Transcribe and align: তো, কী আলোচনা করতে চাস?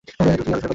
তো, 0.05 0.23
কী 0.25 0.29
আলোচনা 0.29 0.37
করতে 0.37 0.59
চাস? 0.63 0.69